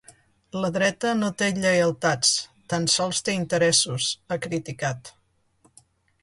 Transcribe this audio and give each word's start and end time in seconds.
La 0.61 0.69
dreta 0.77 1.11
no 1.17 1.27
té 1.41 1.49
lleialtats, 1.57 2.31
tan 2.75 2.89
sols 2.95 3.21
té 3.29 3.37
interessos, 3.43 4.09
ha 4.29 4.39
criticat. 4.49 5.13